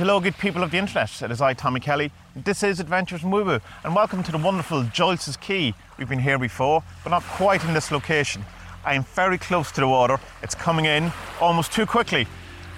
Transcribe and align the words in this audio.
hello, 0.00 0.18
good 0.18 0.38
people 0.38 0.62
of 0.62 0.70
the 0.70 0.78
internet. 0.78 1.20
It 1.20 1.30
is 1.30 1.42
I, 1.42 1.52
Tommy 1.52 1.78
Kelly. 1.78 2.10
This 2.34 2.62
is 2.62 2.80
Adventures 2.80 3.22
in 3.22 3.30
Woo 3.30 3.60
and 3.84 3.94
welcome 3.94 4.22
to 4.22 4.32
the 4.32 4.38
wonderful 4.38 4.82
Joyce's 4.84 5.36
Key. 5.36 5.74
We've 5.98 6.08
been 6.08 6.18
here 6.18 6.38
before, 6.38 6.82
but 7.04 7.10
not 7.10 7.22
quite 7.24 7.62
in 7.66 7.74
this 7.74 7.90
location. 7.90 8.42
I 8.82 8.94
am 8.94 9.04
very 9.04 9.36
close 9.36 9.70
to 9.72 9.82
the 9.82 9.86
water. 9.86 10.18
It's 10.42 10.54
coming 10.54 10.86
in 10.86 11.12
almost 11.38 11.72
too 11.72 11.84
quickly, 11.84 12.26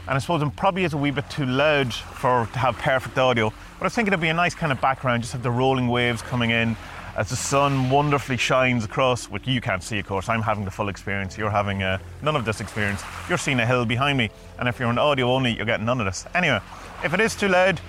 and 0.09 0.17
I 0.17 0.19
suppose 0.19 0.43
it 0.43 0.57
probably 0.57 0.83
is 0.83 0.95
a 0.95 0.97
wee 0.97 1.13
bit 1.13 1.31
too 1.31 1.47
loud 1.47 1.95
for 1.95 2.49
to 2.53 2.59
have 2.59 2.77
perfect 2.79 3.17
audio. 3.17 3.53
But 3.79 3.87
I 3.87 3.89
thinking 3.91 4.13
it'd 4.13 4.21
be 4.21 4.27
a 4.27 4.35
nice 4.35 4.57
kind 4.57 4.73
of 4.73 4.81
background, 4.81 5.23
just 5.23 5.33
have 5.33 5.45
the 5.45 5.51
rolling 5.53 5.87
waves 5.87 6.23
coming 6.23 6.51
in 6.51 6.77
as 7.17 7.29
the 7.29 7.37
sun 7.37 7.91
wonderfully 7.91 8.37
shines 8.37 8.85
across, 8.85 9.27
which 9.27 9.47
you 9.47 9.61
can't 9.61 9.83
see, 9.83 9.99
of 9.99 10.07
course. 10.07 10.29
I'm 10.29 10.41
having 10.41 10.65
the 10.65 10.71
full 10.71 10.89
experience. 10.89 11.37
You're 11.37 11.51
having 11.51 11.83
uh, 11.83 11.99
none 12.23 12.37
of 12.37 12.45
this 12.45 12.61
experience. 12.61 13.03
You're 13.29 13.39
seeing 13.39 13.61
a 13.61 13.67
hill 13.67 13.85
behind 13.85 14.17
me, 14.17 14.31
and 14.59 14.69
if 14.69 14.79
you're 14.79 14.89
on 14.89 14.99
audio 14.99 15.31
only, 15.31 15.55
you're 15.55 15.67
getting 15.67 15.85
none 15.85 16.01
of 16.01 16.07
this. 16.07 16.27
Anyway, 16.35 16.61
if 17.05 17.13
it 17.13 17.21
is 17.21 17.35
too 17.35 17.49
loud, 17.49 17.81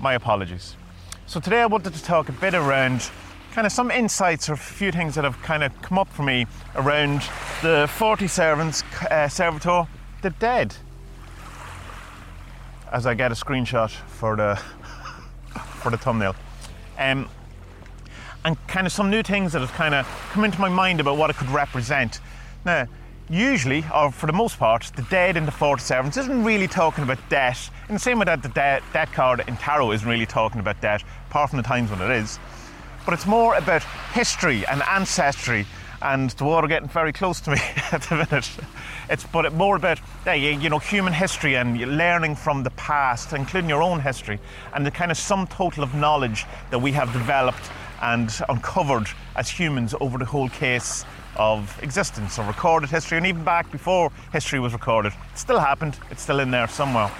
my 0.00 0.14
apologies. 0.14 0.76
So 1.26 1.38
today 1.40 1.60
I 1.60 1.66
wanted 1.66 1.94
to 1.94 2.02
talk 2.02 2.28
a 2.28 2.32
bit 2.32 2.54
around 2.54 3.10
kind 3.52 3.66
of 3.66 3.72
some 3.72 3.90
insights 3.90 4.48
or 4.48 4.54
a 4.54 4.56
few 4.56 4.90
things 4.90 5.14
that 5.14 5.24
have 5.24 5.40
kind 5.42 5.62
of 5.62 5.82
come 5.82 5.98
up 5.98 6.08
for 6.08 6.22
me 6.22 6.46
around 6.74 7.22
the 7.62 7.88
40 7.94 8.26
servants 8.26 8.82
uh, 9.10 9.28
servitor, 9.28 9.86
the 10.22 10.30
dead. 10.30 10.74
As 12.90 13.06
I 13.06 13.14
get 13.14 13.30
a 13.30 13.34
screenshot 13.34 13.90
for 13.90 14.36
the 14.36 14.56
for 15.80 15.90
the 15.90 15.98
thumbnail. 15.98 16.34
Um, 16.98 17.28
and 18.44 18.56
kind 18.66 18.86
of 18.86 18.92
some 18.92 19.10
new 19.10 19.22
things 19.22 19.52
that 19.52 19.60
have 19.60 19.72
kind 19.72 19.94
of 19.94 20.06
come 20.32 20.44
into 20.44 20.60
my 20.60 20.68
mind 20.68 21.00
about 21.00 21.16
what 21.16 21.30
it 21.30 21.36
could 21.36 21.50
represent. 21.50 22.20
Now, 22.64 22.86
usually, 23.28 23.84
or 23.94 24.10
for 24.10 24.26
the 24.26 24.32
most 24.32 24.58
part, 24.58 24.90
the 24.96 25.02
dead 25.02 25.36
in 25.36 25.44
the 25.44 25.52
47s 25.52 26.16
isn't 26.16 26.44
really 26.44 26.68
talking 26.68 27.04
about 27.04 27.18
death. 27.28 27.70
In 27.88 27.94
the 27.94 28.00
same 28.00 28.18
way 28.18 28.24
that 28.26 28.42
the 28.42 28.48
death, 28.48 28.82
death 28.92 29.12
card 29.12 29.44
in 29.46 29.56
tarot 29.56 29.92
isn't 29.92 30.08
really 30.08 30.26
talking 30.26 30.60
about 30.60 30.80
death, 30.80 31.04
apart 31.28 31.50
from 31.50 31.56
the 31.58 31.62
times 31.62 31.90
when 31.90 32.00
it 32.00 32.10
is. 32.10 32.38
But 33.04 33.14
it's 33.14 33.26
more 33.26 33.54
about 33.56 33.82
history 34.12 34.66
and 34.66 34.82
ancestry 34.82 35.66
and 36.00 36.30
the 36.30 36.44
water 36.44 36.68
getting 36.68 36.88
very 36.88 37.12
close 37.12 37.40
to 37.40 37.50
me 37.50 37.58
at 37.92 38.02
the 38.02 38.16
minute. 38.16 38.48
It's 39.10 39.24
but 39.24 39.52
more 39.52 39.76
about 39.76 39.98
you 40.26 40.68
know 40.68 40.78
human 40.78 41.12
history 41.12 41.56
and 41.56 41.78
learning 41.96 42.36
from 42.36 42.62
the 42.62 42.70
past, 42.70 43.32
including 43.32 43.68
your 43.68 43.82
own 43.82 44.00
history, 44.00 44.38
and 44.74 44.86
the 44.86 44.90
kind 44.90 45.10
of 45.10 45.16
sum 45.16 45.46
total 45.46 45.82
of 45.82 45.94
knowledge 45.94 46.44
that 46.70 46.78
we 46.78 46.92
have 46.92 47.12
developed 47.12 47.70
and 48.02 48.32
uncovered 48.48 49.08
as 49.36 49.48
humans 49.48 49.94
over 50.00 50.18
the 50.18 50.24
whole 50.24 50.48
case 50.48 51.04
of 51.36 51.78
existence, 51.82 52.38
of 52.38 52.46
recorded 52.46 52.90
history, 52.90 53.16
and 53.16 53.26
even 53.26 53.44
back 53.44 53.70
before 53.70 54.10
history 54.32 54.60
was 54.60 54.72
recorded. 54.72 55.12
It 55.32 55.38
still 55.38 55.58
happened, 55.58 55.98
it's 56.10 56.22
still 56.22 56.40
in 56.40 56.50
there 56.50 56.68
somewhere. 56.68 57.10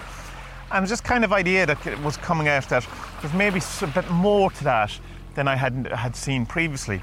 And 0.70 0.86
just 0.86 1.04
kind 1.04 1.24
of 1.24 1.32
idea 1.32 1.64
that 1.66 2.02
was 2.02 2.16
coming 2.16 2.48
out 2.48 2.68
that 2.68 2.86
there's 3.22 3.32
maybe 3.34 3.60
a 3.82 3.86
bit 3.86 4.10
more 4.10 4.50
to 4.50 4.64
that 4.64 4.98
than 5.34 5.48
I 5.48 5.56
had, 5.56 5.86
had 5.92 6.14
seen 6.14 6.44
previously. 6.44 7.00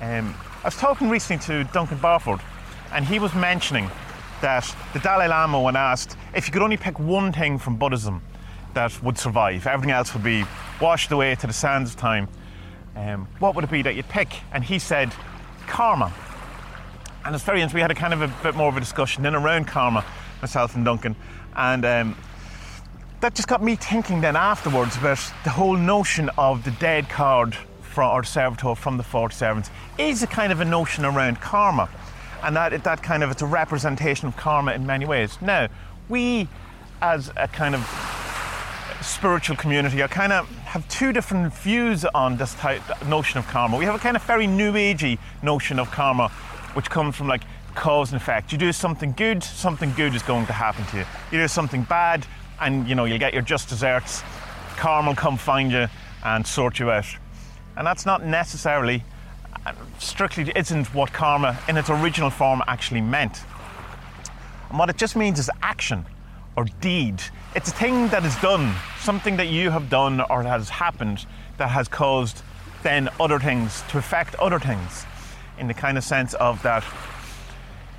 Um, 0.00 0.34
I 0.62 0.68
was 0.68 0.76
talking 0.76 1.10
recently 1.10 1.44
to 1.46 1.64
Duncan 1.72 1.98
Barford, 1.98 2.40
and 2.92 3.04
he 3.04 3.18
was 3.18 3.34
mentioning 3.34 3.90
that 4.40 4.74
the 4.92 5.00
Dalai 5.00 5.26
Lama, 5.26 5.60
when 5.60 5.76
asked 5.76 6.16
if 6.34 6.46
you 6.46 6.52
could 6.52 6.62
only 6.62 6.76
pick 6.76 6.98
one 6.98 7.32
thing 7.32 7.58
from 7.58 7.76
Buddhism 7.76 8.22
that 8.74 9.02
would 9.02 9.18
survive, 9.18 9.66
everything 9.66 9.90
else 9.90 10.14
would 10.14 10.22
be 10.22 10.44
washed 10.80 11.10
away 11.10 11.34
to 11.34 11.46
the 11.46 11.52
sands 11.52 11.90
of 11.90 11.96
time, 11.96 12.28
um, 12.98 13.28
what 13.38 13.54
would 13.54 13.64
it 13.64 13.70
be 13.70 13.82
that 13.82 13.94
you'd 13.94 14.08
pick? 14.08 14.28
And 14.52 14.64
he 14.64 14.78
said, 14.78 15.14
karma. 15.68 16.12
And 17.24 17.34
it's 17.34 17.44
very 17.44 17.60
interesting. 17.60 17.78
We 17.78 17.82
had 17.82 17.90
a 17.90 17.94
kind 17.94 18.12
of 18.12 18.22
a 18.22 18.28
bit 18.42 18.56
more 18.56 18.68
of 18.68 18.76
a 18.76 18.80
discussion 18.80 19.22
then 19.22 19.34
around 19.34 19.66
karma, 19.68 20.04
myself 20.42 20.74
and 20.74 20.84
Duncan. 20.84 21.14
And 21.54 21.84
um, 21.84 22.16
that 23.20 23.34
just 23.34 23.46
got 23.46 23.62
me 23.62 23.76
thinking 23.76 24.20
then 24.20 24.34
afterwards 24.34 24.96
about 24.96 25.20
the 25.44 25.50
whole 25.50 25.76
notion 25.76 26.28
of 26.38 26.64
the 26.64 26.72
dead 26.72 27.08
card 27.08 27.54
from, 27.82 28.10
or 28.10 28.24
servitor 28.24 28.74
from 28.74 28.96
the 28.96 29.04
47s 29.04 29.70
is 29.98 30.22
a 30.22 30.26
kind 30.26 30.52
of 30.52 30.60
a 30.60 30.64
notion 30.64 31.04
around 31.04 31.40
karma. 31.40 31.88
And 32.42 32.56
that, 32.56 32.82
that 32.82 33.02
kind 33.02 33.22
of, 33.22 33.30
it's 33.30 33.42
a 33.42 33.46
representation 33.46 34.26
of 34.28 34.36
karma 34.36 34.72
in 34.72 34.86
many 34.86 35.06
ways. 35.06 35.38
Now, 35.40 35.68
we 36.08 36.48
as 37.00 37.30
a 37.36 37.46
kind 37.46 37.74
of 37.76 37.80
spiritual 39.02 39.56
community 39.56 40.02
are 40.02 40.08
kind 40.08 40.32
of 40.32 40.48
have 40.58 40.86
two 40.88 41.12
different 41.12 41.52
views 41.54 42.04
on 42.06 42.36
this 42.36 42.54
type, 42.54 42.82
notion 43.06 43.38
of 43.38 43.46
karma. 43.46 43.76
We 43.76 43.84
have 43.84 43.94
a 43.94 43.98
kind 43.98 44.16
of 44.16 44.22
very 44.24 44.46
new 44.46 44.72
agey 44.72 45.18
notion 45.42 45.78
of 45.78 45.90
karma, 45.90 46.28
which 46.74 46.90
comes 46.90 47.16
from 47.16 47.28
like 47.28 47.42
cause 47.74 48.12
and 48.12 48.20
effect. 48.20 48.52
You 48.52 48.58
do 48.58 48.72
something 48.72 49.12
good, 49.12 49.42
something 49.42 49.92
good 49.94 50.14
is 50.14 50.22
going 50.22 50.46
to 50.46 50.52
happen 50.52 50.84
to 50.86 50.98
you. 50.98 51.04
You 51.30 51.38
do 51.38 51.48
something 51.48 51.82
bad, 51.84 52.26
and 52.60 52.88
you 52.88 52.94
know 52.94 53.04
you'll 53.04 53.18
get 53.18 53.32
your 53.32 53.42
just 53.42 53.68
desserts. 53.68 54.22
Karma 54.76 55.10
will 55.10 55.16
come 55.16 55.36
find 55.36 55.70
you 55.70 55.86
and 56.24 56.46
sort 56.46 56.78
you 56.78 56.90
out. 56.90 57.06
And 57.76 57.86
that's 57.86 58.04
not 58.04 58.24
necessarily, 58.24 59.04
uh, 59.64 59.72
strictly 59.98 60.52
isn't 60.56 60.92
what 60.94 61.12
karma 61.12 61.58
in 61.68 61.76
its 61.76 61.90
original 61.90 62.30
form 62.30 62.62
actually 62.66 63.00
meant. 63.00 63.40
And 64.70 64.78
what 64.78 64.90
it 64.90 64.96
just 64.96 65.14
means 65.14 65.38
is 65.38 65.48
action 65.62 66.04
or 66.58 66.64
deed. 66.80 67.22
It's 67.54 67.68
a 67.68 67.72
thing 67.72 68.08
that 68.08 68.24
is 68.24 68.34
done, 68.38 68.74
something 68.98 69.36
that 69.36 69.46
you 69.46 69.70
have 69.70 69.88
done 69.88 70.20
or 70.22 70.42
has 70.42 70.68
happened 70.68 71.24
that 71.56 71.68
has 71.68 71.86
caused 71.86 72.42
then 72.82 73.08
other 73.20 73.38
things 73.38 73.84
to 73.90 73.98
affect 73.98 74.34
other 74.36 74.58
things. 74.58 75.06
In 75.58 75.68
the 75.68 75.74
kind 75.74 75.96
of 75.96 76.02
sense 76.02 76.34
of 76.34 76.60
that 76.64 76.82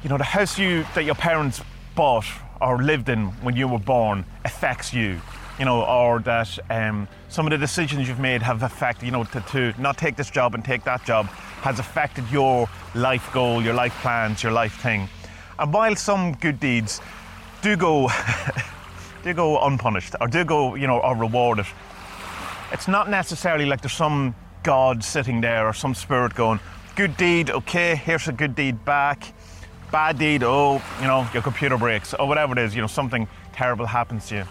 you 0.04 0.10
know 0.10 0.18
the 0.18 0.24
house 0.24 0.58
you 0.60 0.86
that 0.96 1.06
your 1.06 1.16
parents 1.16 1.62
bought 1.96 2.26
or 2.62 2.82
lived 2.82 3.10
in 3.10 3.28
when 3.44 3.56
you 3.56 3.68
were 3.68 3.80
born 3.80 4.26
affects 4.46 4.94
you 4.94 5.20
you 5.58 5.66
know 5.66 5.84
or 5.84 6.20
that 6.20 6.58
um, 6.70 7.06
some 7.28 7.46
of 7.46 7.52
the 7.52 7.58
decisions 7.58 8.08
you've 8.08 8.20
made 8.20 8.42
have 8.42 8.64
affected 8.64 9.06
you 9.06 9.12
know 9.12 9.26
to, 9.26 9.42
to 9.42 9.74
not 9.78 9.98
take 9.98 10.16
this 10.16 10.30
job 10.30 10.56
and 10.56 10.64
take 10.64 10.86
that 10.86 11.04
job 11.04 11.26
has 11.68 11.80
affected 11.80 12.24
your 12.32 12.70
life 12.96 13.30
goal 13.34 13.62
your 13.62 13.74
life 13.74 13.94
plans 14.02 14.42
your 14.42 14.54
life 14.54 14.80
thing. 14.82 15.10
And 15.60 15.74
while 15.74 15.98
some 15.98 16.34
good 16.36 16.62
deeds 16.62 17.02
do 17.62 17.76
go 17.76 18.10
do 19.24 19.34
go 19.34 19.60
unpunished 19.66 20.16
or 20.22 20.28
do 20.28 20.44
go 20.46 20.76
you 20.76 20.88
know 20.88 21.00
or 21.00 21.16
rewarded 21.16 21.66
it's 22.72 22.88
not 22.88 23.10
necessarily 23.10 23.66
like 23.66 23.82
there's 23.82 23.94
some 23.94 24.36
god 24.64 25.04
sitting 25.04 25.42
there 25.42 25.68
or 25.68 25.74
some 25.74 25.94
spirit 25.94 26.34
going 26.36 26.60
good 27.00 27.16
deed 27.16 27.50
okay 27.50 27.96
here's 27.96 28.28
a 28.28 28.34
good 28.34 28.56
deed 28.56 28.84
back. 28.84 29.34
Bad 29.90 30.20
deed 30.20 30.44
oh 30.44 30.82
you 31.00 31.08
know 31.08 31.26
your 31.34 31.42
computer 31.42 31.78
breaks 31.78 32.14
or 32.14 32.28
whatever 32.28 32.52
it 32.52 32.60
is 32.60 32.76
you 32.76 32.82
know 32.82 32.88
something 32.88 33.26
terrible 33.54 33.86
happens 33.86 34.28
to 34.28 34.36
you. 34.36 34.44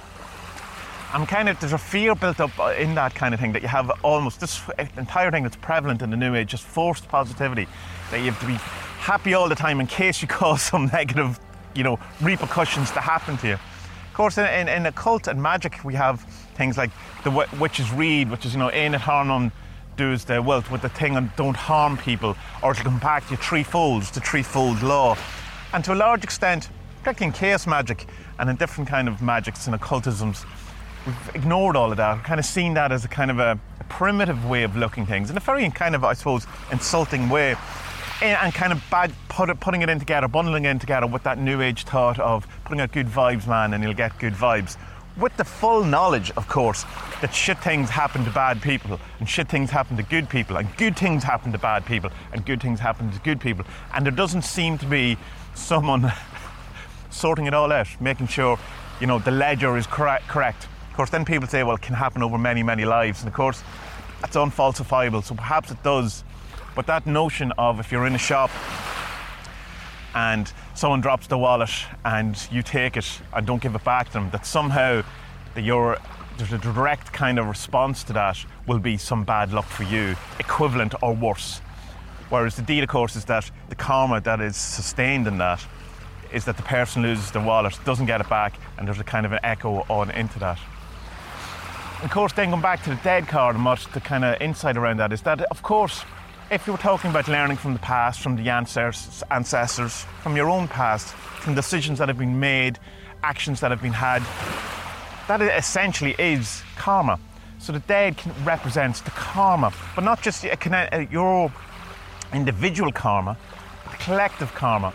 I'm 1.13 1.27
kind 1.27 1.49
of 1.49 1.61
there's 1.61 1.75
a 1.75 1.79
fear 1.79 2.15
built 2.15 2.41
up 2.41 2.59
uh, 2.59 2.75
in 2.79 2.95
that 2.95 3.15
kind 3.15 3.35
of 3.35 3.41
thing 3.41 3.53
that 3.53 3.61
you 3.61 3.69
have 3.69 3.91
almost 4.03 4.41
this 4.41 4.63
entire 4.97 5.31
thing 5.31 5.43
that's 5.43 5.57
prevalent 5.57 6.01
in 6.01 6.09
the 6.09 6.17
new 6.17 6.35
age 6.35 6.49
just 6.49 6.65
forced 6.65 7.07
positivity 7.09 7.67
that 8.11 8.21
you 8.21 8.31
have 8.31 8.41
to 8.41 8.47
be 8.47 8.55
happy 8.55 9.35
all 9.35 9.49
the 9.49 9.55
time 9.55 9.79
in 9.79 9.87
case 9.87 10.23
you 10.23 10.29
cause 10.41 10.63
some 10.63 10.87
negative 10.87 11.39
you 11.79 11.85
know, 11.85 11.99
repercussions 12.21 12.91
to 12.91 13.01
happen 13.01 13.37
to 13.39 13.47
you. 13.47 13.55
Of 13.55 14.15
course, 14.15 14.37
in, 14.37 14.47
in, 14.47 14.69
in 14.69 14.87
occult 14.87 15.29
and 15.29 15.41
magic, 15.41 15.85
we 15.85 15.95
have 15.95 16.21
things 16.57 16.77
like 16.77 16.91
the 17.23 17.31
witch's 17.61 17.93
Rede, 17.93 18.31
which 18.31 18.45
is, 18.45 18.53
you 18.53 18.59
know, 18.59 18.69
Ein 18.71 18.95
et 18.97 19.01
Harmon 19.01 19.53
does 19.97 20.25
the 20.25 20.43
wealth 20.43 20.71
with 20.71 20.83
the 20.83 20.89
thing 20.89 21.17
on 21.17 21.31
don't 21.37 21.57
harm 21.57 21.97
people, 21.97 22.37
or 22.63 22.75
to 22.75 22.83
come 22.83 22.99
back 22.99 23.27
to 23.29 23.37
three 23.37 23.63
folds, 23.63 24.11
the 24.11 24.21
threefold 24.21 24.83
law. 24.83 25.17
And 25.73 25.85
to 25.85 25.93
a 25.93 25.95
large 25.95 26.25
extent, 26.25 26.69
particularly 27.03 27.33
in 27.33 27.39
chaos 27.39 27.67
magic 27.67 28.07
and 28.41 28.51
in 28.51 28.57
different 28.57 28.89
kind 28.91 29.07
of 29.07 29.23
magics 29.23 29.67
and 29.69 29.81
occultisms, 29.81 30.45
we've 31.07 31.37
ignored 31.37 31.77
all 31.77 31.91
of 31.91 31.97
that. 31.99 32.15
We've 32.17 32.25
kind 32.25 32.41
of 32.41 32.47
seen 32.47 32.75
that 32.75 32.91
as 32.91 33.05
a 33.05 33.09
kind 33.09 33.31
of 33.31 33.39
a, 33.39 33.59
a 33.79 33.85
primitive 33.85 34.49
way 34.49 34.65
of 34.65 34.77
looking 34.77 35.07
things, 35.07 35.31
in 35.31 35.37
a 35.37 35.41
very 35.41 35.69
kind 35.71 35.95
of, 35.95 36.03
I 36.03 36.15
suppose, 36.15 36.47
insulting 36.73 37.29
way 37.29 37.57
Eh, 38.21 38.37
and 38.43 38.53
kind 38.53 38.73
of 38.73 38.83
bad, 38.91 39.13
put 39.29 39.49
putting 39.61 39.83
it 39.83 39.89
in 39.89 40.01
together, 40.01 40.27
bundling 40.27 40.65
it 40.65 40.71
in 40.71 40.79
together 40.81 41.07
with 41.07 41.23
that 41.23 41.39
new 41.39 41.61
age 41.61 41.85
thought 41.85 42.19
of 42.19 42.49
putting 42.65 42.81
out 42.81 42.91
good 42.91 43.07
vibes, 43.07 43.47
man, 43.47 43.73
and 43.73 43.85
you'll 43.85 43.95
get 43.95 44.19
good 44.19 44.33
vibes. 44.33 44.77
With 45.17 45.37
the 45.37 45.45
full 45.45 45.85
knowledge, 45.85 46.33
of 46.33 46.49
course, 46.49 46.85
that 47.21 47.33
shit 47.33 47.59
things 47.59 47.89
happen 47.91 48.25
to 48.25 48.31
bad 48.31 48.61
people 48.61 48.99
and 49.21 49.29
shit 49.29 49.49
things 49.49 49.71
happen 49.71 49.97
to 49.97 50.03
good 50.03 50.29
people 50.29 50.57
and 50.57 50.77
good 50.77 50.97
things 50.97 51.23
happen 51.23 51.53
to 51.53 51.59
bad 51.59 51.87
people 51.87 52.11
and 52.33 52.45
good 52.45 52.61
things 52.61 52.81
happen 52.81 53.09
to 53.13 53.21
good 53.21 53.41
people. 53.41 53.65
And 53.95 54.05
there 54.05 54.13
doesn't 54.13 54.43
seem 54.43 54.79
to 54.79 54.87
be 54.87 55.17
someone 55.55 56.13
sorting 57.11 57.47
it 57.47 57.55
all 57.55 57.71
out, 57.71 57.89
making 58.01 58.27
sure, 58.27 58.59
you 59.01 59.07
know, 59.07 59.21
the 59.21 59.31
ledger 59.31 59.77
is 59.77 59.87
correct. 59.87 60.29
Of 60.91 60.97
course, 60.97 61.11
then 61.11 61.25
people 61.25 61.47
say, 61.47 61.63
well, 61.63 61.77
it 61.77 61.83
can 61.83 61.95
happen 61.95 62.25
over 62.25 62.37
many, 62.37 62.65
many 62.65 62.85
lives. 62.85 63.21
And 63.21 63.29
of 63.29 63.35
course, 63.35 63.63
that's 64.21 64.37
unfalsifiable. 64.37 65.23
So 65.23 65.37
perhaps 65.37 65.71
it 65.71 65.81
does 65.85 66.25
but 66.79 66.87
that 66.87 67.09
notion 67.09 67.53
of 67.59 67.81
if 67.81 67.91
you're 67.91 68.07
in 68.07 68.15
a 68.15 68.19
shop 68.19 68.53
and 70.15 70.53
someone 70.75 71.01
drops 71.01 71.27
the 71.27 71.37
wallet 71.37 71.73
and 72.05 72.47
you 72.53 72.63
take 72.63 72.97
it 72.97 73.21
and 73.35 73.45
don't 73.45 73.61
give 73.61 73.75
it 73.75 73.83
back 73.83 74.07
to 74.07 74.13
them, 74.13 74.31
that 74.31 74.47
somehow 74.47 75.03
that 75.57 75.63
you're 75.63 75.99
there's 76.37 76.53
a 76.53 76.59
direct 76.59 77.13
kind 77.13 77.37
of 77.41 77.47
response 77.47 78.05
to 78.05 78.13
that 78.13 78.39
will 78.69 78.79
be 78.79 78.97
some 78.97 79.25
bad 79.25 79.53
luck 79.53 79.65
for 79.65 79.83
you, 79.83 80.15
equivalent 80.39 80.95
or 81.03 81.17
worse. 81.17 81.59
Whereas 82.29 82.55
the 82.55 82.63
deed, 82.63 82.85
of 82.85 82.89
course, 82.89 83.17
is 83.17 83.25
that 83.25 83.51
the 83.71 83.75
karma 83.75 84.21
that 84.21 84.41
is 84.41 84.57
sustained 84.57 85.27
in 85.27 85.39
that 85.39 85.67
is 86.33 86.45
that 86.45 86.57
the 86.59 86.63
person 86.63 87.03
loses 87.03 87.33
their 87.33 87.43
wallet, 87.43 87.77
doesn't 87.85 88.07
get 88.07 88.21
it 88.21 88.29
back, 88.29 88.55
and 88.77 88.87
there's 88.87 89.01
a 89.01 89.05
kind 89.05 89.27
of 89.27 89.33
an 89.33 89.41
echo 89.43 89.85
on 89.89 90.13
into 90.13 90.39
that. 90.39 90.61
of 92.05 92.11
course, 92.13 92.33
then 92.35 92.51
going 92.51 92.63
back 92.63 92.85
to 92.85 92.91
the 92.91 93.01
dead 93.03 93.27
card 93.27 93.61
what 93.65 93.81
the 93.93 94.01
kind 94.01 94.25
of 94.25 94.41
insight 94.41 94.77
around 94.77 94.99
that 94.99 95.13
is 95.13 95.23
that, 95.23 95.43
of 95.43 95.61
course, 95.65 96.05
if 96.51 96.67
you 96.67 96.73
were 96.73 96.79
talking 96.79 97.11
about 97.11 97.29
learning 97.29 97.59
from 97.59 97.75
the 97.75 97.79
past, 97.79 98.21
from 98.21 98.37
the 98.37 98.49
ancestors, 98.49 100.07
from 100.23 100.35
your 100.35 100.49
own 100.49 100.67
past, 100.67 101.09
from 101.09 101.55
decisions 101.55 101.99
that 101.99 102.09
have 102.09 102.19
been 102.19 102.41
made, 102.41 102.79
actions 103.23 103.61
that 103.61 103.71
have 103.71 103.83
been 103.83 103.93
had, 103.93 104.23
that 105.29 105.43
essentially 105.43 106.15
is 106.19 106.63
karma. 106.77 107.21
So 107.59 107.73
the 107.73 107.81
dead 107.81 108.17
represents 108.45 109.01
the 109.01 109.11
karma, 109.11 109.73
but 109.95 110.05
not 110.05 110.23
just 110.23 110.45
your 111.11 111.53
individual 112.33 112.93
karma, 112.93 113.37
but 113.85 113.93
the 113.93 113.99
collective 113.99 114.55
karma. 114.55 114.95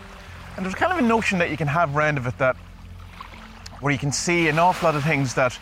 And 0.56 0.64
there's 0.64 0.74
kind 0.74 0.92
of 0.92 0.98
a 0.98 1.02
notion 1.02 1.38
that 1.38 1.50
you 1.50 1.56
can 1.56 1.68
have 1.68 1.94
around 1.94 2.18
of 2.18 2.26
it 2.26 2.38
that 2.38 2.56
where 3.80 3.92
you 3.92 3.98
can 3.98 4.12
see 4.12 4.48
an 4.48 4.58
awful 4.58 4.86
lot 4.86 4.96
of 4.96 5.04
things 5.04 5.34
that 5.34 5.58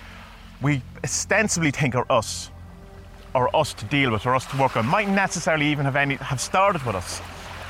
we 0.63 0.81
ostensibly 1.03 1.71
think 1.71 1.97
are 1.97 2.07
us, 2.09 2.51
or 3.35 3.55
us 3.57 3.73
to 3.75 3.85
deal 3.87 4.11
with, 4.11 4.27
or 4.27 4.35
us 4.35 4.47
to 4.47 4.57
work 4.57 4.77
on, 4.77 4.87
might 4.87 5.09
necessarily 5.09 5.67
even 5.67 5.85
have 5.85 5.97
any 5.97 6.17
have 6.17 6.41
started 6.41 6.83
with 6.85 6.97
us. 6.97 7.21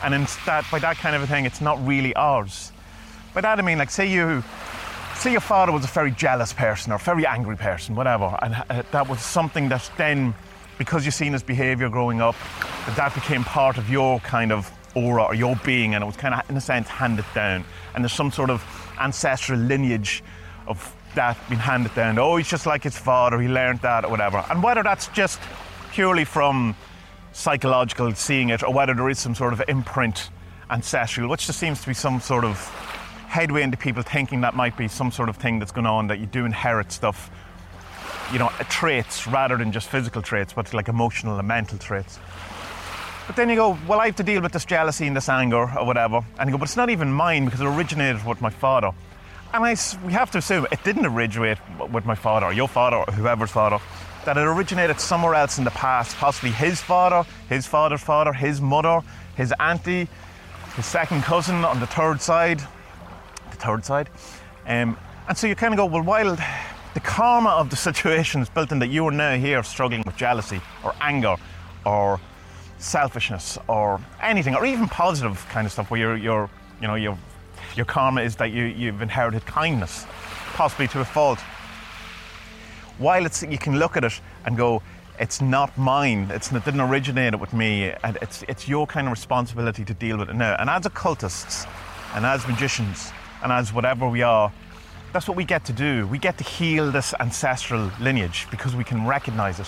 And 0.02 0.14
in 0.14 0.26
that, 0.46 0.64
by 0.70 0.80
that 0.80 0.96
kind 0.96 1.14
of 1.14 1.22
a 1.22 1.26
thing, 1.26 1.44
it's 1.44 1.60
not 1.60 1.84
really 1.86 2.14
ours. 2.16 2.72
By 3.34 3.40
that 3.42 3.58
I 3.58 3.62
mean, 3.62 3.78
like, 3.78 3.90
say 3.90 4.10
you, 4.10 4.42
say 5.14 5.30
your 5.30 5.40
father 5.40 5.70
was 5.70 5.84
a 5.84 5.88
very 5.88 6.10
jealous 6.10 6.52
person 6.52 6.92
or 6.92 6.96
a 6.96 6.98
very 6.98 7.24
angry 7.24 7.56
person, 7.56 7.94
whatever, 7.94 8.36
and 8.42 8.56
uh, 8.68 8.82
that 8.90 9.08
was 9.08 9.20
something 9.20 9.68
that 9.68 9.88
then, 9.96 10.34
because 10.78 11.04
you've 11.04 11.14
seen 11.14 11.32
his 11.32 11.42
behaviour 11.42 11.88
growing 11.88 12.20
up, 12.20 12.34
that 12.86 12.96
that 12.96 13.14
became 13.14 13.44
part 13.44 13.78
of 13.78 13.88
your 13.88 14.18
kind 14.20 14.50
of 14.50 14.70
aura 14.94 15.22
or 15.22 15.34
your 15.34 15.56
being, 15.64 15.94
and 15.94 16.02
it 16.02 16.06
was 16.06 16.16
kind 16.16 16.34
of, 16.34 16.50
in 16.50 16.56
a 16.56 16.60
sense, 16.60 16.88
handed 16.88 17.24
down. 17.34 17.64
And 17.94 18.02
there's 18.02 18.12
some 18.12 18.32
sort 18.32 18.50
of 18.50 18.64
ancestral 19.00 19.58
lineage 19.58 20.22
of 20.66 20.94
that 21.14 21.38
being 21.48 21.60
handed 21.60 21.94
down. 21.94 22.18
Oh, 22.18 22.36
he's 22.36 22.48
just 22.48 22.66
like 22.66 22.82
his 22.82 22.96
father, 22.96 23.40
he 23.40 23.48
learned 23.48 23.80
that 23.80 24.04
or 24.04 24.10
whatever. 24.10 24.44
And 24.50 24.62
whether 24.62 24.82
that's 24.82 25.08
just 25.08 25.40
purely 25.92 26.24
from 26.24 26.74
psychological 27.32 28.14
seeing 28.14 28.50
it 28.50 28.62
or 28.62 28.72
whether 28.72 28.94
there 28.94 29.08
is 29.08 29.18
some 29.18 29.34
sort 29.34 29.52
of 29.52 29.62
imprint 29.68 30.30
ancestral, 30.70 31.28
which 31.28 31.46
just 31.46 31.58
seems 31.58 31.80
to 31.82 31.86
be 31.86 31.94
some 31.94 32.20
sort 32.20 32.44
of 32.44 32.58
headway 33.28 33.62
into 33.62 33.76
people 33.76 34.02
thinking 34.02 34.42
that 34.42 34.54
might 34.54 34.76
be 34.76 34.88
some 34.88 35.10
sort 35.10 35.28
of 35.28 35.36
thing 35.36 35.58
that's 35.58 35.72
going 35.72 35.86
on, 35.86 36.06
that 36.06 36.18
you 36.18 36.26
do 36.26 36.44
inherit 36.44 36.92
stuff, 36.92 37.30
you 38.32 38.38
know, 38.38 38.48
traits 38.68 39.26
rather 39.26 39.56
than 39.56 39.72
just 39.72 39.88
physical 39.88 40.22
traits, 40.22 40.52
but 40.52 40.72
like 40.74 40.88
emotional 40.88 41.38
and 41.38 41.48
mental 41.48 41.78
traits. 41.78 42.18
But 43.26 43.36
then 43.36 43.48
you 43.48 43.56
go, 43.56 43.78
well, 43.86 44.00
I 44.00 44.06
have 44.06 44.16
to 44.16 44.22
deal 44.22 44.42
with 44.42 44.52
this 44.52 44.64
jealousy 44.64 45.06
and 45.06 45.16
this 45.16 45.28
anger 45.28 45.70
or 45.78 45.86
whatever. 45.86 46.22
And 46.38 46.48
you 46.48 46.52
go, 46.52 46.58
but 46.58 46.64
it's 46.64 46.76
not 46.76 46.90
even 46.90 47.12
mine 47.12 47.44
because 47.44 47.60
it 47.60 47.66
originated 47.66 48.24
with 48.26 48.40
my 48.40 48.50
father. 48.50 48.90
And 49.54 49.64
I, 49.64 49.76
we 50.04 50.12
have 50.12 50.30
to 50.30 50.38
assume 50.38 50.66
it 50.72 50.82
didn't 50.82 51.04
originate 51.04 51.58
with 51.90 52.06
my 52.06 52.14
father, 52.14 52.46
or 52.46 52.52
your 52.54 52.68
father, 52.68 52.96
or 52.96 53.12
whoever's 53.12 53.50
father, 53.50 53.78
that 54.24 54.38
it 54.38 54.40
originated 54.40 54.98
somewhere 54.98 55.34
else 55.34 55.58
in 55.58 55.64
the 55.64 55.70
past, 55.72 56.16
possibly 56.16 56.50
his 56.50 56.80
father, 56.80 57.28
his 57.50 57.66
father's 57.66 58.00
father, 58.00 58.32
his 58.32 58.62
mother, 58.62 59.00
his 59.36 59.52
auntie, 59.60 60.08
his 60.74 60.86
second 60.86 61.22
cousin 61.22 61.64
on 61.66 61.80
the 61.80 61.86
third 61.86 62.22
side, 62.22 62.60
the 63.50 63.56
third 63.56 63.84
side. 63.84 64.08
Um, 64.66 64.96
and 65.28 65.36
so 65.36 65.46
you 65.46 65.54
kind 65.54 65.74
of 65.74 65.78
go, 65.78 65.84
well, 65.84 66.02
while 66.02 66.34
the 66.94 67.00
karma 67.00 67.50
of 67.50 67.68
the 67.68 67.76
situation 67.88 68.40
is 68.40 68.48
built 68.48 68.72
in 68.72 68.78
that 68.78 68.88
you 68.88 69.06
are 69.06 69.12
now 69.12 69.36
here 69.36 69.62
struggling 69.64 70.02
with 70.06 70.16
jealousy 70.16 70.62
or 70.82 70.94
anger 71.02 71.36
or 71.84 72.18
selfishness 72.78 73.58
or 73.68 74.00
anything, 74.22 74.54
or 74.54 74.64
even 74.64 74.88
positive 74.88 75.46
kind 75.50 75.66
of 75.66 75.72
stuff 75.72 75.90
where 75.90 76.00
you're, 76.00 76.16
you're 76.16 76.50
you 76.80 76.88
know, 76.88 76.94
you're 76.94 77.18
your 77.76 77.86
karma 77.86 78.22
is 78.22 78.36
that 78.36 78.50
you, 78.52 78.64
you've 78.64 79.02
inherited 79.02 79.44
kindness, 79.46 80.06
possibly 80.54 80.88
to 80.88 81.00
a 81.00 81.04
fault. 81.04 81.40
While 82.98 83.26
it's, 83.26 83.42
you 83.42 83.58
can 83.58 83.78
look 83.78 83.96
at 83.96 84.04
it 84.04 84.20
and 84.44 84.56
go, 84.56 84.82
it's 85.18 85.40
not 85.40 85.76
mine, 85.76 86.28
it's, 86.30 86.50
it 86.52 86.64
didn't 86.64 86.80
originate 86.80 87.34
it 87.34 87.40
with 87.40 87.52
me, 87.52 87.92
and 88.02 88.18
it's, 88.22 88.42
it's 88.48 88.68
your 88.68 88.86
kind 88.86 89.06
of 89.06 89.12
responsibility 89.12 89.84
to 89.84 89.94
deal 89.94 90.18
with 90.18 90.30
it 90.30 90.36
now. 90.36 90.56
And 90.58 90.68
as 90.68 90.86
occultists, 90.86 91.66
and 92.14 92.26
as 92.26 92.46
magicians, 92.46 93.12
and 93.42 93.52
as 93.52 93.72
whatever 93.72 94.08
we 94.08 94.22
are, 94.22 94.52
that's 95.12 95.28
what 95.28 95.36
we 95.36 95.44
get 95.44 95.64
to 95.66 95.72
do. 95.72 96.06
We 96.06 96.18
get 96.18 96.38
to 96.38 96.44
heal 96.44 96.90
this 96.90 97.14
ancestral 97.20 97.90
lineage 98.00 98.46
because 98.50 98.74
we 98.74 98.84
can 98.84 99.06
recognize 99.06 99.60
it. 99.60 99.66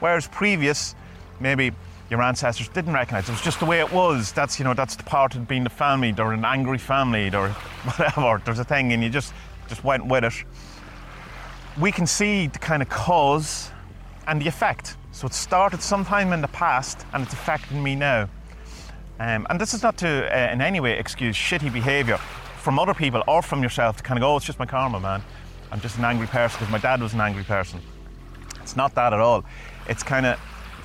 Whereas 0.00 0.26
previous, 0.28 0.94
maybe 1.40 1.72
your 2.10 2.22
ancestors 2.22 2.68
didn't 2.68 2.92
recognize. 2.92 3.28
It 3.28 3.32
was 3.32 3.42
just 3.42 3.58
the 3.58 3.66
way 3.66 3.80
it 3.80 3.92
was. 3.92 4.32
That's 4.32 4.58
you 4.58 4.64
know 4.64 4.74
that's 4.74 4.96
the 4.96 5.02
part 5.02 5.34
of 5.34 5.48
being 5.48 5.64
the 5.64 5.70
family. 5.70 6.12
They're 6.12 6.32
an 6.32 6.44
angry 6.44 6.78
family, 6.78 7.34
or 7.34 7.48
whatever. 7.84 8.40
There's 8.44 8.58
a 8.58 8.64
thing, 8.64 8.92
and 8.92 9.02
you 9.02 9.10
just 9.10 9.32
just 9.68 9.84
went 9.84 10.06
with 10.06 10.24
it. 10.24 10.34
We 11.78 11.92
can 11.92 12.06
see 12.06 12.46
the 12.46 12.58
kind 12.58 12.82
of 12.82 12.88
cause 12.88 13.70
and 14.26 14.40
the 14.40 14.46
effect. 14.46 14.96
So 15.12 15.26
it 15.26 15.34
started 15.34 15.82
sometime 15.82 16.32
in 16.32 16.40
the 16.40 16.48
past, 16.48 17.06
and 17.12 17.22
it's 17.22 17.32
affecting 17.32 17.82
me 17.82 17.94
now. 17.94 18.28
Um, 19.18 19.46
and 19.48 19.60
this 19.60 19.72
is 19.72 19.82
not 19.82 19.96
to 19.98 20.08
uh, 20.08 20.52
in 20.52 20.60
any 20.60 20.78
way 20.78 20.98
excuse 20.98 21.36
shitty 21.36 21.72
behaviour 21.72 22.18
from 22.58 22.78
other 22.78 22.94
people 22.94 23.22
or 23.26 23.42
from 23.42 23.62
yourself 23.62 23.96
to 23.96 24.02
kind 24.02 24.18
of 24.18 24.22
go, 24.22 24.34
oh, 24.34 24.36
it's 24.36 24.44
just 24.44 24.58
my 24.58 24.66
karma, 24.66 25.00
man. 25.00 25.22
I'm 25.72 25.80
just 25.80 25.98
an 25.98 26.04
angry 26.04 26.26
person 26.26 26.58
because 26.58 26.70
my 26.70 26.78
dad 26.78 27.00
was 27.00 27.14
an 27.14 27.20
angry 27.20 27.44
person. 27.44 27.80
It's 28.60 28.76
not 28.76 28.94
that 28.94 29.12
at 29.12 29.20
all. 29.20 29.44
It's 29.88 30.02
kind 30.02 30.26
of 30.26 30.38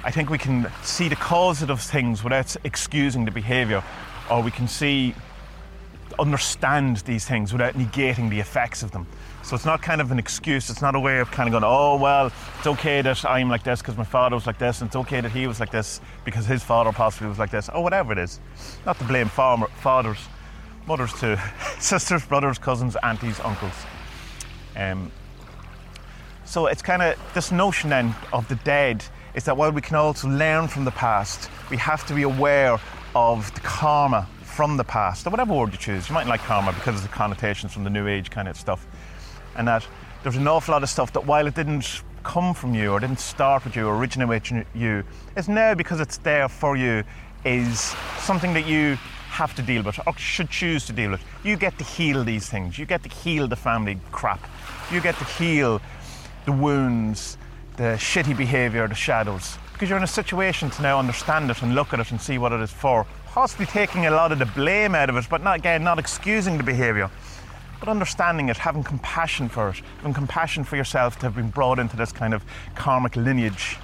I 0.03 0.09
think 0.09 0.30
we 0.30 0.38
can 0.39 0.68
see 0.81 1.09
the 1.09 1.15
cause 1.15 1.62
of 1.62 1.80
things 1.80 2.24
without 2.24 2.56
excusing 2.63 3.25
the 3.25 3.31
behaviour, 3.31 3.83
or 4.31 4.42
we 4.42 4.50
can 4.50 4.68
see, 4.68 5.13
understand 6.19 6.98
these 6.98 7.25
things 7.25 7.51
without 7.51 7.75
negating 7.75 8.30
the 8.30 8.39
effects 8.39 8.81
of 8.81 8.92
them. 8.92 9.06
So 9.44 9.56
it's 9.56 9.65
not 9.65 9.81
kind 9.81 10.01
of 10.01 10.12
an 10.12 10.18
excuse, 10.18 10.69
it's 10.69 10.81
not 10.81 10.95
a 10.95 11.00
way 11.00 11.19
of 11.19 11.30
kind 11.30 11.48
of 11.48 11.51
going, 11.51 11.63
oh, 11.63 11.98
well, 11.98 12.31
it's 12.57 12.68
okay 12.68 13.01
that 13.03 13.24
I'm 13.25 13.50
like 13.50 13.63
this 13.63 13.81
because 13.81 13.95
my 13.95 14.03
father 14.03 14.36
was 14.36 14.48
like 14.48 14.57
this, 14.57 14.81
and 14.81 14.88
it's 14.88 14.95
okay 14.95 15.21
that 15.21 15.31
he 15.31 15.45
was 15.45 15.59
like 15.59 15.71
this 15.71 16.01
because 16.25 16.45
his 16.48 16.63
father 16.63 16.92
possibly 16.92 17.27
was 17.27 17.39
like 17.39 17.51
this, 17.51 17.69
or 17.69 17.83
whatever 17.83 18.12
it 18.12 18.18
is. 18.18 18.39
Not 18.86 18.98
to 19.00 19.03
blame 19.03 19.27
farmer, 19.27 19.68
fathers, 19.68 20.19
mothers 20.88 21.13
too, 21.13 21.38
sisters, 21.80 22.25
brothers, 22.25 22.57
cousins, 22.57 22.95
aunties, 23.03 23.39
uncles. 23.39 23.74
Um, 24.75 25.12
so 26.44 26.65
it's 26.65 26.81
kind 26.81 27.03
of 27.03 27.19
this 27.33 27.51
notion 27.51 27.92
then 27.92 28.15
of 28.33 28.48
the 28.48 28.56
dead 28.56 29.05
is 29.33 29.43
that 29.45 29.55
while 29.55 29.71
we 29.71 29.81
can 29.81 29.95
also 29.95 30.27
learn 30.27 30.67
from 30.67 30.85
the 30.85 30.91
past, 30.91 31.50
we 31.69 31.77
have 31.77 32.05
to 32.07 32.13
be 32.13 32.23
aware 32.23 32.79
of 33.15 33.53
the 33.53 33.61
karma 33.61 34.27
from 34.43 34.77
the 34.77 34.83
past, 34.83 35.25
or 35.25 35.29
whatever 35.29 35.53
word 35.53 35.71
you 35.71 35.77
choose. 35.77 36.09
You 36.09 36.13
might 36.13 36.27
like 36.27 36.41
karma 36.41 36.73
because 36.73 36.95
of 36.95 37.03
the 37.03 37.09
connotations 37.09 37.73
from 37.73 37.83
the 37.83 37.89
New 37.89 38.07
Age 38.07 38.29
kind 38.29 38.47
of 38.47 38.57
stuff. 38.57 38.85
And 39.55 39.67
that 39.67 39.88
there's 40.23 40.35
an 40.35 40.47
awful 40.47 40.73
lot 40.73 40.83
of 40.83 40.89
stuff 40.89 41.13
that 41.13 41.25
while 41.25 41.47
it 41.47 41.55
didn't 41.55 42.03
come 42.23 42.53
from 42.53 42.75
you 42.75 42.91
or 42.91 43.00
didn't 43.00 43.19
start 43.19 43.63
with 43.63 43.75
you 43.75 43.88
or 43.88 43.97
originate 43.97 44.27
with 44.27 44.51
you, 44.75 45.03
is 45.35 45.50
now 45.50 45.73
because 45.73 46.00
it's 46.00 46.17
there 46.17 46.47
for 46.47 46.75
you, 46.75 47.03
is 47.45 47.95
something 48.19 48.53
that 48.53 48.67
you 48.67 48.97
have 49.29 49.55
to 49.55 49.61
deal 49.61 49.81
with 49.81 49.97
or 50.05 50.15
should 50.17 50.50
choose 50.50 50.85
to 50.85 50.93
deal 50.93 51.11
with. 51.11 51.23
You 51.43 51.55
get 51.55 51.77
to 51.77 51.83
heal 51.83 52.23
these 52.23 52.50
things. 52.50 52.77
You 52.77 52.85
get 52.85 53.01
to 53.03 53.09
heal 53.09 53.47
the 53.47 53.55
family 53.55 53.97
crap. 54.11 54.45
You 54.91 55.00
get 55.00 55.15
to 55.17 55.25
heal 55.25 55.81
the 56.45 56.51
wounds 56.51 57.38
the 57.78 57.96
shitty 57.98 58.36
behaviour, 58.36 58.88
the 58.88 58.96
shadows, 58.96 59.58
because 59.74 59.90
you're 59.90 59.98
in 59.98 60.04
a 60.04 60.08
situation 60.08 60.70
to 60.72 60.82
now 60.82 61.00
understand 61.00 61.50
it 61.50 61.62
and 61.62 61.74
look 61.74 61.94
at 61.94 62.00
it 62.00 62.12
and 62.12 62.22
see 62.22 62.38
what 62.38 62.51
it 62.51 62.60
is 62.60 62.72
for. 62.72 63.06
Possibly 63.28 63.66
taking 63.66 64.06
a 64.06 64.12
lot 64.12 64.32
of 64.32 64.40
the 64.40 64.46
blame 64.46 64.94
out 64.94 65.10
of 65.10 65.16
it, 65.16 65.25
but 65.30 65.42
not 65.42 65.58
again, 65.58 65.84
not 65.84 65.98
excusing 65.98 66.58
the 66.58 66.63
behaviour, 66.63 67.10
but 67.80 67.90
understanding 67.90 68.50
it, 68.50 68.58
having 68.58 68.84
compassion 68.84 69.50
for 69.50 69.70
it, 69.70 69.82
having 69.98 70.13
compassion 70.13 70.63
for 70.63 70.75
yourself 70.75 71.18
to 71.20 71.25
have 71.28 71.36
been 71.36 71.50
brought 71.50 71.80
into 71.80 71.96
this 71.96 72.12
kind 72.12 72.34
of 72.34 72.44
karmic 72.75 73.16
lineage. 73.16 73.78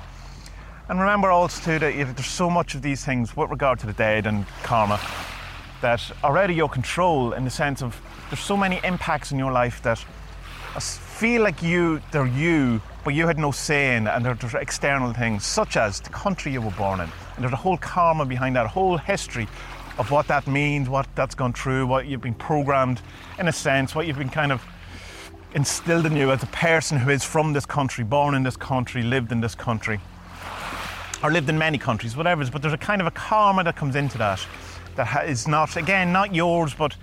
And 0.89 0.99
remember 0.99 1.31
also 1.31 1.63
too 1.63 1.79
that 1.79 1.93
there's 1.93 2.25
so 2.27 2.49
much 2.49 2.75
of 2.75 2.81
these 2.81 3.03
things 3.03 3.35
with 3.35 3.49
regard 3.49 3.79
to 3.79 3.87
the 3.87 3.93
dead 3.93 4.25
and 4.25 4.45
karma 4.63 4.99
that 5.81 6.01
are 6.23 6.37
out 6.37 6.49
of 6.49 6.55
your 6.55 6.69
control 6.69 7.33
in 7.33 7.43
the 7.43 7.49
sense 7.49 7.81
of 7.81 7.99
there's 8.29 8.39
so 8.39 8.57
many 8.57 8.79
impacts 8.83 9.31
in 9.31 9.39
your 9.39 9.51
life 9.51 9.81
that 9.83 9.97
feel 10.79 11.41
like 11.41 11.63
you, 11.63 12.01
they're 12.11 12.27
you, 12.27 12.81
but 13.07 13.13
you 13.13 13.25
had 13.25 13.39
no 13.39 13.51
say 13.51 13.95
in, 13.95 14.05
and 14.05 14.25
there's 14.25 14.53
external 14.53 15.13
things 15.13 15.45
such 15.45 15.77
as 15.77 16.01
the 16.01 16.09
country 16.09 16.51
you 16.51 16.59
were 16.59 16.71
born 16.71 16.99
in, 16.99 17.09
and 17.35 17.41
there's 17.41 17.53
a 17.53 17.55
whole 17.55 17.77
karma 17.77 18.25
behind 18.25 18.53
that, 18.57 18.65
a 18.65 18.67
whole 18.67 18.97
history 18.97 19.47
of 19.97 20.11
what 20.11 20.27
that 20.27 20.45
means, 20.45 20.89
what 20.89 21.07
that's 21.15 21.33
gone 21.33 21.53
through, 21.53 21.87
what 21.87 22.05
you've 22.05 22.19
been 22.19 22.33
programmed, 22.33 23.01
in 23.39 23.47
a 23.47 23.51
sense, 23.53 23.95
what 23.95 24.07
you've 24.07 24.17
been 24.17 24.27
kind 24.27 24.51
of 24.51 24.61
instilled 25.53 26.05
in 26.05 26.17
you 26.17 26.31
as 26.31 26.43
a 26.43 26.47
person 26.47 26.97
who 26.97 27.09
is 27.09 27.23
from 27.23 27.53
this 27.53 27.65
country, 27.65 28.03
born 28.03 28.35
in 28.35 28.43
this 28.43 28.57
country, 28.57 29.01
lived 29.01 29.31
in 29.31 29.39
this 29.39 29.55
country, 29.55 30.01
or 31.23 31.31
lived 31.31 31.47
in 31.47 31.57
many 31.57 31.77
countries, 31.77 32.17
whatever 32.17 32.41
it. 32.41 32.51
But 32.51 32.61
there's 32.61 32.73
a 32.73 32.77
kind 32.77 32.99
of 32.99 33.07
a 33.07 33.11
karma 33.11 33.63
that 33.63 33.77
comes 33.77 33.95
into 33.95 34.17
that, 34.17 34.45
that 34.97 35.29
is 35.29 35.47
not, 35.47 35.77
again, 35.77 36.11
not 36.11 36.35
yours, 36.35 36.73
but 36.73 36.93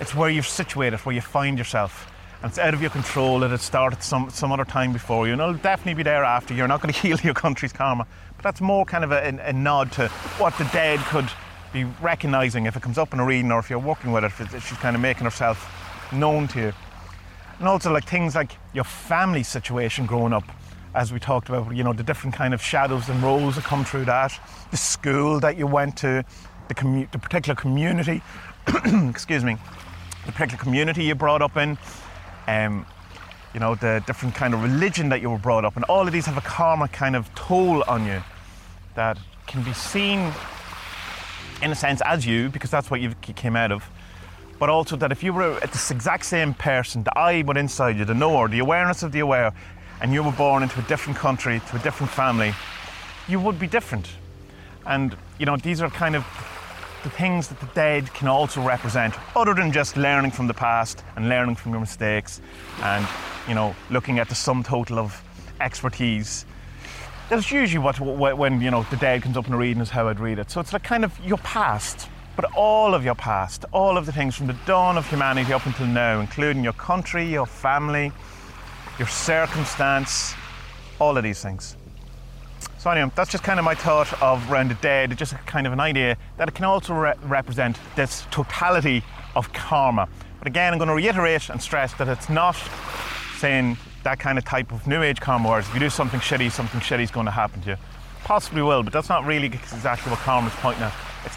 it's 0.00 0.14
where 0.14 0.30
you're 0.30 0.42
situated, 0.42 1.00
where 1.00 1.14
you 1.14 1.20
find 1.20 1.58
yourself 1.58 2.10
and 2.42 2.50
it's 2.50 2.58
out 2.58 2.74
of 2.74 2.80
your 2.80 2.90
control. 2.90 3.42
It 3.42 3.50
had 3.50 3.60
started 3.60 4.02
some, 4.02 4.30
some 4.30 4.52
other 4.52 4.64
time 4.64 4.92
before 4.92 5.26
you, 5.26 5.32
and 5.32 5.42
it'll 5.42 5.54
definitely 5.54 5.94
be 5.94 6.02
there 6.02 6.24
after. 6.24 6.54
You're 6.54 6.68
not 6.68 6.82
going 6.82 6.92
to 6.94 7.00
heal 7.00 7.18
your 7.18 7.34
country's 7.34 7.72
karma. 7.72 8.06
But 8.36 8.42
that's 8.42 8.60
more 8.60 8.84
kind 8.84 9.04
of 9.04 9.12
a, 9.12 9.38
a, 9.44 9.52
nod 9.52 9.92
to 9.92 10.08
what 10.38 10.56
the 10.58 10.64
dead 10.72 11.00
could 11.00 11.28
be 11.72 11.84
recognizing 12.02 12.66
if 12.66 12.76
it 12.76 12.82
comes 12.82 12.98
up 12.98 13.12
in 13.12 13.20
a 13.20 13.24
reading 13.24 13.50
or 13.50 13.58
if 13.58 13.70
you're 13.70 13.78
working 13.78 14.12
with 14.12 14.24
it, 14.24 14.32
if 14.40 14.68
she's 14.68 14.78
kind 14.78 14.94
of 14.94 15.02
making 15.02 15.24
herself 15.24 15.70
known 16.12 16.48
to 16.48 16.60
you. 16.60 16.72
And 17.58 17.68
also, 17.68 17.92
like 17.92 18.04
things 18.04 18.34
like 18.34 18.52
your 18.74 18.84
family 18.84 19.42
situation 19.42 20.06
growing 20.06 20.32
up 20.32 20.44
as 20.94 21.12
we 21.12 21.18
talked 21.18 21.48
about, 21.48 21.74
you 21.74 21.84
know, 21.84 21.92
the 21.92 22.02
different 22.02 22.34
kind 22.34 22.54
of 22.54 22.62
shadows 22.62 23.08
and 23.08 23.22
roles 23.22 23.56
that 23.56 23.64
come 23.64 23.84
through 23.84 24.06
that, 24.06 24.38
the 24.70 24.76
school 24.76 25.40
that 25.40 25.56
you 25.56 25.66
went 25.66 25.96
to, 25.98 26.24
the, 26.68 26.74
commu- 26.74 27.10
the 27.12 27.18
particular 27.18 27.54
community, 27.54 28.22
excuse 29.08 29.44
me, 29.44 29.56
the 30.24 30.32
particular 30.32 30.62
community 30.62 31.04
you 31.04 31.14
brought 31.14 31.42
up 31.42 31.56
in, 31.56 31.78
um, 32.46 32.86
you 33.54 33.60
know, 33.60 33.74
the 33.74 34.02
different 34.06 34.34
kind 34.34 34.54
of 34.54 34.62
religion 34.62 35.08
that 35.08 35.20
you 35.20 35.30
were 35.30 35.38
brought 35.38 35.64
up 35.64 35.76
in. 35.76 35.84
All 35.84 36.06
of 36.06 36.12
these 36.12 36.26
have 36.26 36.36
a 36.36 36.42
karma 36.42 36.88
kind 36.88 37.16
of 37.16 37.34
toll 37.34 37.82
on 37.88 38.06
you 38.06 38.22
that 38.94 39.18
can 39.46 39.62
be 39.62 39.72
seen, 39.72 40.32
in 41.62 41.72
a 41.72 41.74
sense, 41.74 42.02
as 42.04 42.26
you, 42.26 42.48
because 42.48 42.70
that's 42.70 42.90
what 42.90 43.00
you 43.00 43.14
came 43.34 43.56
out 43.56 43.72
of. 43.72 43.88
But 44.58 44.68
also 44.68 44.96
that 44.96 45.12
if 45.12 45.22
you 45.22 45.32
were 45.32 45.58
this 45.60 45.90
exact 45.90 46.24
same 46.24 46.54
person, 46.54 47.02
the 47.02 47.18
I 47.18 47.42
went 47.42 47.58
inside 47.58 47.96
you, 47.96 48.04
the 48.04 48.14
knower, 48.14 48.48
the 48.48 48.58
awareness 48.58 49.02
of 49.02 49.12
the 49.12 49.20
aware, 49.20 49.52
and 50.00 50.12
you 50.12 50.22
were 50.22 50.32
born 50.32 50.62
into 50.62 50.78
a 50.78 50.82
different 50.84 51.18
country, 51.18 51.60
to 51.70 51.76
a 51.76 51.78
different 51.78 52.12
family, 52.12 52.54
you 53.28 53.40
would 53.40 53.58
be 53.58 53.66
different. 53.66 54.08
And, 54.86 55.16
you 55.38 55.46
know, 55.46 55.56
these 55.56 55.80
are 55.80 55.90
kind 55.90 56.14
of 56.14 56.24
the 57.06 57.10
things 57.10 57.46
that 57.46 57.60
the 57.60 57.66
dead 57.66 58.12
can 58.14 58.26
also 58.26 58.60
represent, 58.60 59.14
other 59.36 59.54
than 59.54 59.70
just 59.70 59.96
learning 59.96 60.32
from 60.32 60.48
the 60.48 60.54
past 60.54 61.04
and 61.14 61.28
learning 61.28 61.54
from 61.54 61.70
your 61.70 61.78
mistakes 61.78 62.40
and, 62.82 63.06
you 63.46 63.54
know, 63.54 63.76
looking 63.90 64.18
at 64.18 64.28
the 64.28 64.34
sum 64.34 64.64
total 64.64 64.98
of 64.98 65.22
expertise. 65.60 66.44
That's 67.30 67.52
usually 67.52 67.78
what, 67.78 68.00
when, 68.36 68.60
you 68.60 68.72
know, 68.72 68.82
the 68.90 68.96
dead 68.96 69.22
comes 69.22 69.36
up 69.36 69.46
in 69.46 69.52
a 69.52 69.56
reading 69.56 69.80
is 69.80 69.88
how 69.88 70.08
I'd 70.08 70.18
read 70.18 70.40
it. 70.40 70.50
So 70.50 70.60
it's 70.60 70.72
like 70.72 70.82
kind 70.82 71.04
of 71.04 71.16
your 71.24 71.38
past, 71.38 72.08
but 72.34 72.44
all 72.56 72.92
of 72.92 73.04
your 73.04 73.14
past, 73.14 73.64
all 73.72 73.96
of 73.96 74.04
the 74.04 74.12
things 74.12 74.34
from 74.34 74.48
the 74.48 74.56
dawn 74.66 74.98
of 74.98 75.08
humanity 75.08 75.52
up 75.52 75.64
until 75.64 75.86
now, 75.86 76.18
including 76.18 76.64
your 76.64 76.72
country, 76.72 77.24
your 77.24 77.46
family, 77.46 78.10
your 78.98 79.06
circumstance, 79.06 80.34
all 80.98 81.16
of 81.16 81.22
these 81.22 81.40
things. 81.40 81.76
So 82.78 82.90
anyway, 82.90 83.10
that's 83.14 83.30
just 83.30 83.42
kind 83.42 83.58
of 83.58 83.64
my 83.64 83.74
thought 83.74 84.12
of 84.22 84.50
around 84.50 84.70
the 84.70 84.74
dead, 84.74 85.16
just 85.16 85.34
kind 85.46 85.66
of 85.66 85.72
an 85.72 85.80
idea 85.80 86.16
that 86.36 86.48
it 86.48 86.54
can 86.54 86.66
also 86.66 86.94
re- 86.94 87.14
represent 87.24 87.78
this 87.96 88.26
totality 88.30 89.02
of 89.34 89.52
karma. 89.52 90.08
But 90.38 90.46
again, 90.46 90.72
I'm 90.72 90.78
going 90.78 90.88
to 90.88 90.94
reiterate 90.94 91.48
and 91.48 91.60
stress 91.60 91.94
that 91.94 92.06
it's 92.06 92.28
not 92.28 92.56
saying 93.38 93.78
that 94.04 94.18
kind 94.20 94.38
of 94.38 94.44
type 94.44 94.72
of 94.72 94.86
new 94.86 95.02
age 95.02 95.20
karma, 95.20 95.48
whereas 95.48 95.66
if 95.66 95.74
you 95.74 95.80
do 95.80 95.90
something 95.90 96.20
shitty, 96.20 96.52
something 96.52 96.80
shitty 96.80 97.02
is 97.02 97.10
going 97.10 97.26
to 97.26 97.32
happen 97.32 97.62
to 97.62 97.70
you. 97.70 97.76
Possibly 98.24 98.62
will, 98.62 98.82
but 98.82 98.92
that's 98.92 99.08
not 99.08 99.24
really 99.24 99.46
exactly 99.46 100.10
what 100.10 100.20
karma 100.20 100.48
is 100.48 100.54
pointing 100.56 100.82
at. 100.82 100.94
It's 101.24 101.36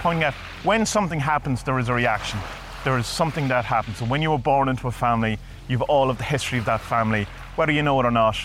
pointing 0.00 0.24
at 0.24 0.34
when 0.64 0.86
something 0.86 1.20
happens, 1.20 1.62
there 1.62 1.78
is 1.78 1.88
a 1.90 1.94
reaction. 1.94 2.40
There 2.84 2.96
is 2.98 3.06
something 3.06 3.46
that 3.48 3.64
happens. 3.66 3.98
So 3.98 4.06
when 4.06 4.22
you 4.22 4.30
were 4.30 4.38
born 4.38 4.68
into 4.68 4.88
a 4.88 4.92
family, 4.92 5.38
you've 5.68 5.82
all 5.82 6.08
of 6.08 6.16
the 6.16 6.24
history 6.24 6.58
of 6.58 6.64
that 6.64 6.80
family, 6.80 7.26
whether 7.56 7.72
you 7.72 7.82
know 7.82 8.00
it 8.00 8.06
or 8.06 8.10
not, 8.10 8.36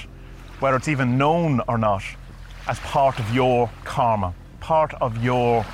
whether 0.59 0.75
it's 0.75 0.89
even 0.89 1.17
known 1.17 1.61
or 1.67 1.77
not 1.77 2.03
as 2.67 2.79
part 2.79 3.19
of 3.19 3.33
your 3.33 3.69
karma, 3.83 4.33
part 4.59 4.93
of 5.01 5.23
your 5.23 5.65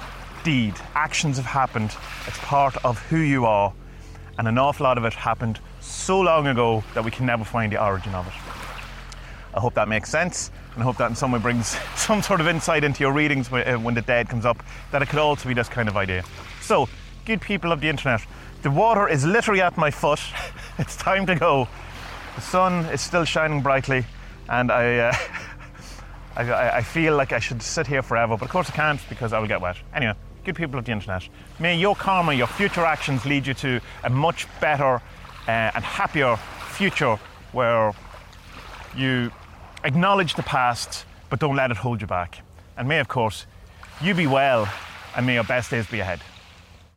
deed. 0.44 0.74
Actions 0.96 1.38
have 1.38 1.46
happened, 1.46 1.96
it's 2.28 2.38
part 2.40 2.76
of 2.84 3.00
who 3.08 3.18
you 3.18 3.46
are, 3.46 3.74
and 4.38 4.48
an 4.48 4.58
awful 4.58 4.86
lot 4.86 4.98
of 4.98 5.06
it 5.06 5.14
happened 5.14 5.60
so 5.80 6.20
long 6.20 6.48
ago 6.48 6.84
that 6.94 7.04
we 7.04 7.12
can 7.12 7.26
never 7.26 7.44
find 7.44 7.72
the 7.72 7.84
origin 7.84 8.14
of 8.16 8.28
it. 8.28 8.34
I 9.54 9.60
hope 9.60 9.74
that 9.76 9.88
makes 9.88 10.10
sense, 10.10 10.52
and 10.74 10.82
I 10.82 10.86
hope 10.86 10.98
that 10.98 11.10
in 11.10 11.16
some 11.16 11.32
way 11.32 11.40
brings 11.40 11.68
some 11.96 12.22
sort 12.22 12.42
of 12.42 12.48
insight 12.48 12.84
into 12.84 13.02
your 13.02 13.14
readings 13.14 13.52
uh, 13.52 13.78
when 13.82 13.94
the 13.94 14.02
dead 14.02 14.30
comes 14.30 14.46
up, 14.46 14.64
that 14.92 15.02
it 15.02 15.10
could 15.10 15.20
also 15.20 15.48
be 15.48 15.54
this 15.54 15.70
kind 15.70 15.90
of 15.90 15.98
idea. 15.98 16.24
So, 16.62 16.90
good 17.26 17.42
people 17.42 17.72
of 17.72 17.82
the 17.82 17.90
internet, 17.90 18.22
the 18.62 18.72
water 18.72 19.08
is 19.08 19.26
literally 19.26 19.62
at 19.62 19.78
my 19.78 19.92
foot. 19.92 20.22
it's 20.78 20.96
time 20.96 21.26
to 21.28 21.36
go. 21.36 21.68
The 22.36 22.42
sun 22.42 22.86
is 22.86 23.02
still 23.02 23.26
shining 23.26 23.62
brightly, 23.62 24.06
and 24.48 24.72
I. 24.72 24.98
Uh, 24.98 25.14
I, 26.40 26.78
I, 26.78 26.82
feel 26.82 27.18
like 27.18 27.34
I 27.34 27.40
should 27.40 27.62
sit 27.62 27.86
here 27.86 28.02
forever, 28.02 28.38
but 28.38 28.46
of 28.46 28.52
course 28.52 28.70
I 28.70 28.74
can't 28.74 29.02
because 29.10 29.34
I 29.34 29.40
will 29.40 29.48
get 29.48 29.60
wet. 29.60 29.78
Anyway, 29.94 30.14
good 30.46 30.56
people 30.56 30.80
of 30.80 30.86
the 30.86 30.92
internet, 30.92 31.28
may 31.60 31.78
your 31.78 31.96
karma, 31.96 32.34
your 32.34 32.48
future 32.48 32.86
actions 32.86 33.26
lead 33.26 33.46
you 33.46 33.54
to 33.56 33.82
a 34.04 34.10
much 34.10 34.48
better 34.62 34.96
uh, 34.96 35.02
and 35.48 35.84
happier 35.84 36.38
future 36.72 37.20
where 37.52 37.94
you 38.96 39.32
acknowledge 39.84 40.36
the 40.36 40.44
past 40.44 41.06
but 41.30 41.40
don't 41.40 41.56
let 41.56 41.72
it 41.72 41.78
hold 41.78 42.02
you 42.02 42.08
back. 42.08 42.42
And 42.78 42.88
may, 42.88 43.00
of 43.00 43.08
course, 43.08 43.46
you 44.02 44.14
be 44.14 44.28
well 44.28 44.68
and 45.16 45.26
may 45.26 45.36
your 45.36 45.44
best 45.44 45.72
days 45.72 45.88
be 45.88 46.00
ahead. 46.00 46.22